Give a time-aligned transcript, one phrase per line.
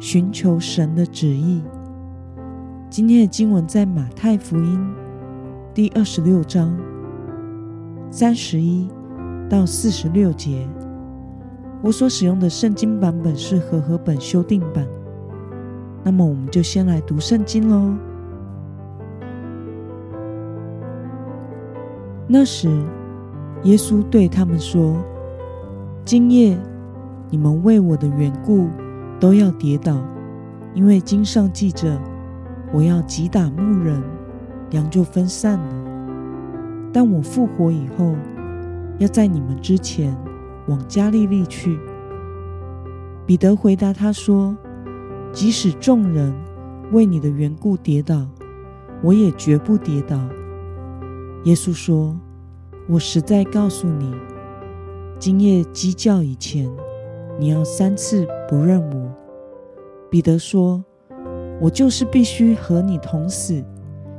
[0.00, 1.62] 寻求神的旨意。
[2.88, 4.94] 今天的经文在马太福音
[5.74, 6.74] 第二十六章
[8.10, 8.88] 三十一
[9.46, 10.66] 到四十六节。
[11.82, 14.86] 我所使用的圣经版本是和合本修订版。
[16.02, 17.94] 那么，我们就先来读圣经喽。
[22.26, 22.70] 那时，
[23.64, 24.96] 耶稣对他们说
[26.06, 26.56] ：“今夜，
[27.28, 28.66] 你们为我的缘故。”
[29.20, 30.02] 都要跌倒，
[30.74, 32.00] 因为经上记着，
[32.72, 34.02] 我要击打牧人，
[34.70, 36.90] 羊就分散了。
[36.90, 38.16] 但我复活以后，
[38.98, 40.16] 要在你们之前
[40.66, 41.78] 往加利利去。
[43.26, 44.56] 彼得回答他说
[45.32, 46.34] ：“即使众人
[46.90, 48.26] 为你的缘故跌倒，
[49.02, 50.18] 我也绝不跌倒。”
[51.44, 52.18] 耶稣说
[52.88, 54.12] ：“我实在告诉你，
[55.18, 56.68] 今夜鸡叫以前。”
[57.40, 59.10] 你要三次不认我，
[60.10, 60.84] 彼得说
[61.58, 63.64] ：“我就是必须和你同死，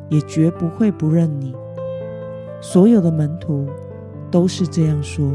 [0.10, 1.56] 也绝不会不认你。”
[2.60, 3.68] 所有的门徒
[4.32, 5.32] 都是这样说。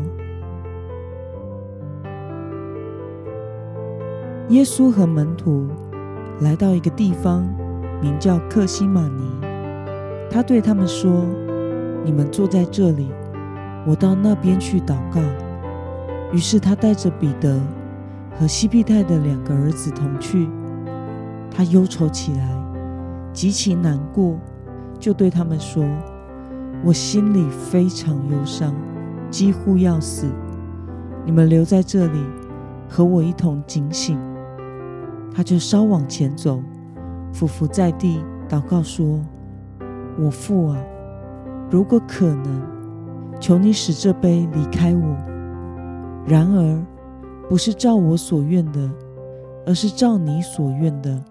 [4.48, 5.68] 耶稣和门徒
[6.40, 7.48] 来到一个地方，
[8.02, 9.22] 名叫克西马尼。
[10.28, 11.24] 他对他们说
[12.02, 13.12] ：“你们坐在这里，
[13.86, 15.20] 我到那边去祷告。”
[16.34, 17.56] 于是他带着彼得
[18.38, 20.48] 和西庇太的两个儿子同去。
[21.50, 22.48] 他忧愁起来，
[23.32, 24.38] 极其难过，
[24.98, 25.84] 就对他们说
[26.84, 28.74] ：“我心里非常忧伤，
[29.30, 30.26] 几乎要死。
[31.24, 32.20] 你们留在这里，
[32.88, 34.18] 和我一同警醒。”
[35.34, 36.62] 他就稍往前走，
[37.32, 39.20] 俯伏在地，祷告说
[40.20, 40.78] ：“我父啊，
[41.70, 42.62] 如果可能，
[43.40, 45.16] 求你使这杯离开我。”
[46.26, 46.82] 然而，
[47.48, 48.90] 不是照我所愿的，
[49.64, 51.24] 而是照你所愿的。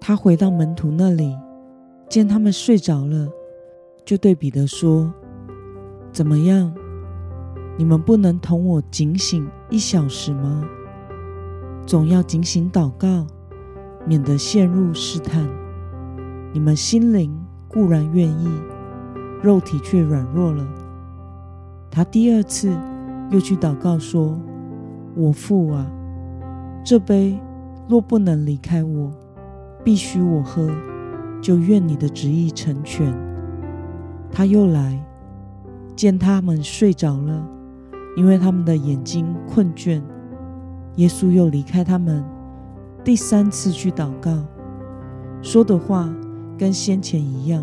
[0.00, 1.36] 他回到门徒那里，
[2.08, 3.28] 见他们睡着了，
[4.04, 5.12] 就对彼得说
[6.12, 6.74] ：“怎么样？
[7.78, 10.64] 你们不能同我警醒一小时吗？
[11.86, 13.26] 总要警醒祷告，
[14.04, 15.48] 免得陷入试探。
[16.52, 17.32] 你们心灵
[17.68, 18.48] 固然愿意，
[19.42, 20.66] 肉体却软弱了。”
[21.90, 22.76] 他第二次。
[23.30, 24.38] 又去祷告说
[25.14, 25.86] ：“我父啊，
[26.84, 27.38] 这杯
[27.88, 29.10] 若不能离开我，
[29.84, 30.70] 必须我喝，
[31.40, 33.12] 就愿你的旨意成全。”
[34.32, 34.98] 他又来
[35.94, 37.46] 见他们睡着了，
[38.16, 40.00] 因为他们的眼睛困倦。
[40.96, 42.24] 耶稣又离开他们，
[43.04, 44.32] 第三次去祷告，
[45.42, 46.08] 说的话
[46.58, 47.62] 跟先前一样。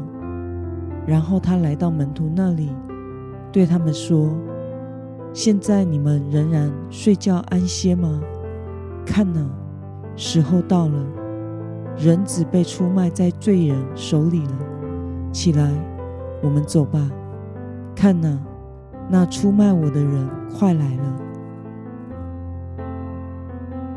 [1.07, 2.69] 然后他来到门徒那里，
[3.51, 4.37] 对他们说。
[5.31, 8.19] 现在你们仍然睡觉安歇吗？
[9.05, 9.47] 看呐，
[10.15, 11.05] 时候到了，
[11.97, 14.51] 人子被出卖在罪人手里了。
[15.31, 15.71] 起来，
[16.41, 17.09] 我们走吧。
[17.95, 18.39] 看呐，
[19.07, 21.21] 那出卖我的人快来了。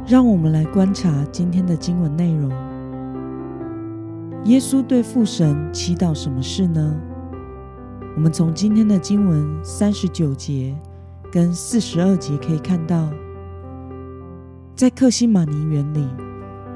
[0.07, 2.51] 让我们来观察今天的经文内容。
[4.45, 6.95] 耶稣对父神祈祷什么事呢？
[8.17, 10.75] 我们从今天的经文三十九节。
[11.33, 13.09] 跟四十二节可以看到，
[14.77, 16.07] 在克西马尼园里，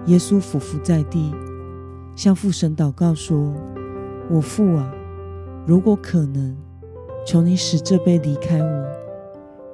[0.07, 1.31] 耶稣俯伏在地，
[2.15, 3.53] 向父神祷告说
[4.33, 4.91] ：“我父啊，
[5.67, 6.57] 如果可能，
[7.27, 8.87] 求你使这杯离开我。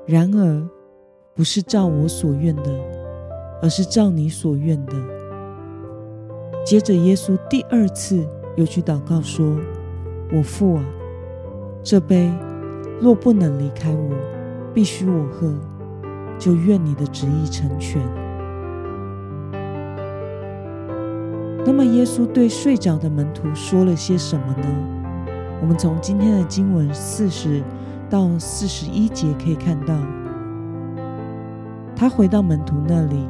[0.05, 0.69] 然而，
[1.33, 2.73] 不是照我所愿的，
[3.63, 4.95] 而是照你所愿的。”
[6.67, 8.27] 接着，耶稣第二次
[8.57, 9.57] 又去祷告说
[10.37, 10.85] ：“我父啊，
[11.85, 12.29] 这杯
[13.01, 14.11] 若不能离开我。”
[14.75, 15.53] 必须我喝，
[16.39, 18.01] 就愿你的旨意成全。
[21.65, 24.67] 那么，耶稣对睡着的门徒说了些什么呢？
[25.61, 27.63] 我们从今天的经文四十
[28.11, 29.95] 到四十一节可以看到，
[31.95, 33.29] 他回到门徒那里，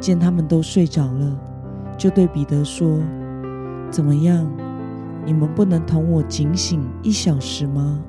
[0.00, 1.38] 见他们都睡着了，
[1.96, 2.98] 就对彼得说
[3.92, 4.44] ：“怎么样？
[5.24, 8.00] 你们不能同我警醒一小时吗？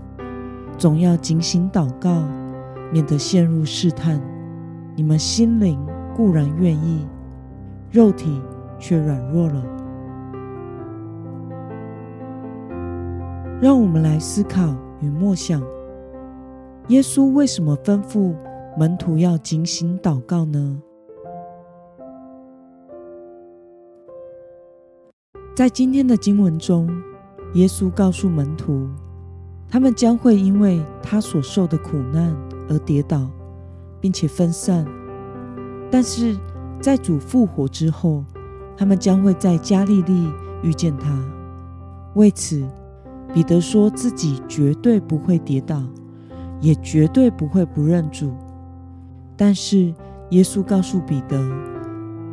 [0.77, 2.23] 总要警醒祷告。”
[2.91, 4.19] 免得陷入试探，
[4.95, 5.79] 你们心灵
[6.15, 7.07] 固然愿意，
[7.91, 8.41] 肉体
[8.79, 9.63] 却软弱了。
[13.61, 15.61] 让我们来思考与默想：
[16.87, 18.33] 耶稣为什么吩咐
[18.77, 20.81] 门徒要警醒祷告呢？
[25.55, 26.89] 在今天的经文中，
[27.53, 28.87] 耶稣告诉门徒，
[29.67, 32.33] 他们将会因为他所受的苦难
[32.69, 33.27] 而跌倒，
[33.99, 34.85] 并且分散；
[35.91, 36.37] 但是
[36.79, 38.23] 在主复活之后，
[38.77, 40.31] 他们将会在加利利
[40.63, 41.09] 遇见他。
[42.15, 42.63] 为此，
[43.33, 45.83] 彼得说自己绝对不会跌倒，
[46.61, 48.31] 也绝对不会不认主。
[49.35, 49.93] 但是，
[50.29, 51.37] 耶稣告诉彼得，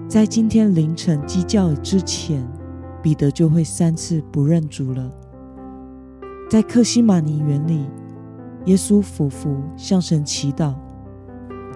[0.07, 2.47] 在今天凌晨鸡叫之前。
[3.03, 5.09] 彼得就会三次不认主了。
[6.51, 7.87] 在克西马尼园里，
[8.67, 10.75] 耶稣俯伏向神祈祷。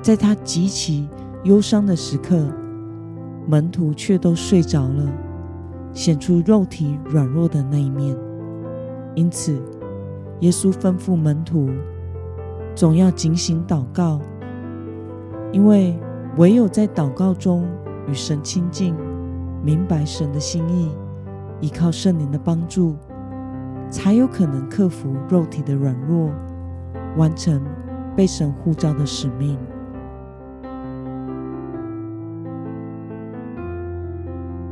[0.02, 1.08] 在他极其
[1.44, 2.46] 忧伤的时刻，
[3.46, 5.12] 门徒却都睡着了，
[5.92, 8.16] 显出肉体软弱的那一面。
[9.14, 9.60] 因此，
[10.40, 11.68] 耶稣吩咐门徒
[12.74, 14.20] 总要警醒祷告，
[15.52, 15.98] 因为
[16.38, 17.66] 唯有在祷告中
[18.08, 18.94] 与神亲近，
[19.62, 20.90] 明白神的心意。
[21.60, 22.96] 依靠圣灵的帮助，
[23.90, 26.30] 才有可能克服肉体的软弱，
[27.16, 27.62] 完成
[28.16, 29.58] 被神呼召的使命。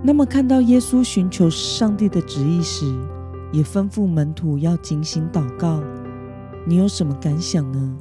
[0.03, 2.87] 那么，看到耶稣寻求上帝的旨意时，
[3.53, 5.83] 也吩咐门徒要警醒祷告，
[6.67, 7.97] 你有什么感想呢？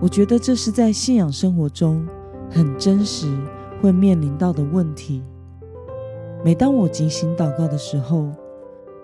[0.00, 2.06] 我觉得这是在信仰生活中
[2.50, 3.36] 很真实
[3.82, 5.22] 会面临到的问题。
[6.44, 8.30] 每当我警醒祷告的时候，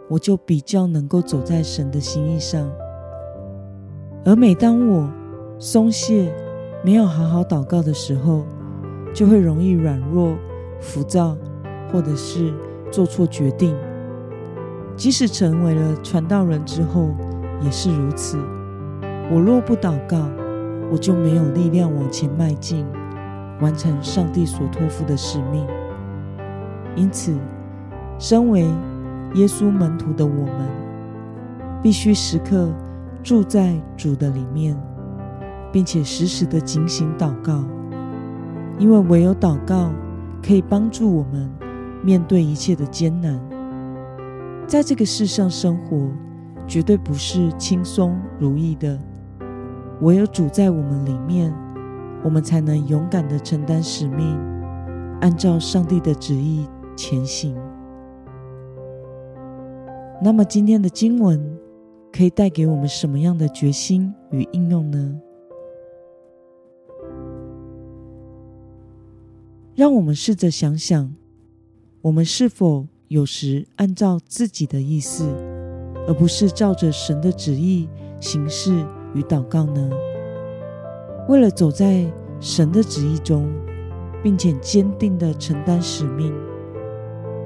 [0.08, 2.66] 我就比较能够走在神的心意上；
[4.24, 5.10] 而每当我
[5.58, 6.32] 松懈、
[6.84, 8.44] 没有好好祷告的时候，
[9.12, 10.36] 就会容易软弱、
[10.80, 11.36] 浮躁，
[11.92, 12.52] 或者是
[12.90, 13.76] 做错决定。
[14.96, 17.08] 即使成为了传道人之后，
[17.60, 18.38] 也是如此。
[19.30, 20.18] 我若不祷告，
[20.92, 22.86] 我就没有力量往前迈进，
[23.60, 25.66] 完成上帝所托付的使命。
[26.94, 27.36] 因此，
[28.18, 28.64] 身为
[29.36, 30.68] 耶稣门徒的我们，
[31.82, 32.72] 必须时刻
[33.22, 34.74] 住在主的里面，
[35.70, 37.64] 并且时时的警醒祷告，
[38.78, 39.90] 因为唯有祷告
[40.42, 41.50] 可以帮助我们
[42.02, 43.38] 面对一切的艰难。
[44.66, 46.08] 在这个世上生活，
[46.66, 48.98] 绝对不是轻松如意的，
[50.00, 51.54] 唯有主在我们里面，
[52.24, 54.38] 我们才能勇敢的承担使命，
[55.20, 56.66] 按照上帝的旨意。
[56.96, 57.54] 前行。
[60.22, 61.58] 那么，今天的经文
[62.10, 65.20] 可以带给我们什么样的决心与应用呢？
[69.74, 71.14] 让我们试着想想，
[72.00, 75.24] 我们是否有时按照自己的意思，
[76.08, 77.86] 而不是照着神的旨意
[78.18, 78.72] 行事
[79.14, 79.90] 与祷告呢？
[81.28, 82.10] 为了走在
[82.40, 83.46] 神的旨意中，
[84.22, 86.32] 并且坚定的承担使命。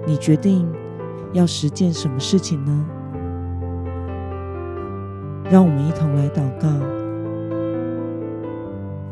[0.07, 0.73] 你决定
[1.33, 2.87] 要实践什么事情呢？
[5.51, 6.69] 让我们一同来祷告。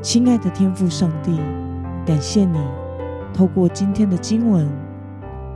[0.03, 1.39] 亲爱的天父上帝，
[2.05, 2.59] 感谢你
[3.33, 4.69] 透过今天的经文，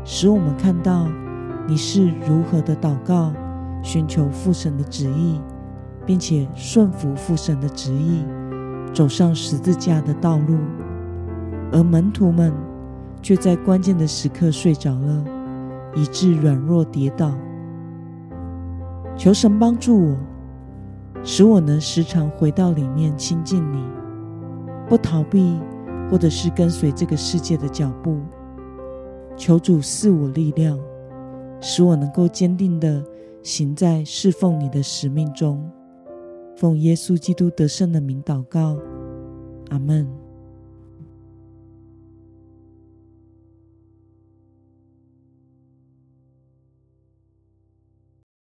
[0.05, 1.09] 使我们看到
[1.67, 3.33] 你是如何的祷告，
[3.83, 5.41] 寻求父神的旨意，
[6.05, 8.25] 并且顺服父神的旨意，
[8.93, 10.59] 走上十字架的道路，
[11.73, 12.53] 而门徒们。
[13.25, 15.25] 却在关键的时刻睡着了，
[15.95, 17.33] 以致软弱跌倒。
[19.17, 20.17] 求神帮助我，
[21.23, 23.85] 使我能时常回到里面亲近你，
[24.89, 25.59] 不逃避，
[26.11, 28.19] 或者是跟随这个世界的脚步。
[29.37, 30.79] 求主赐我力量，
[31.61, 33.05] 使我能够坚定的
[33.43, 35.71] 行在侍奉你的使命中。
[36.57, 38.77] 奉耶稣基督得胜的名祷告，
[39.71, 40.22] 阿门。